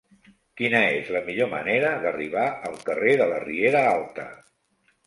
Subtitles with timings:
[0.61, 4.31] Quina és la millor manera d'arribar al carrer de la Riera Alta?